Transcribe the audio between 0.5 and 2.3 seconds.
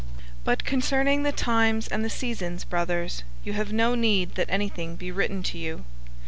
concerning the times and the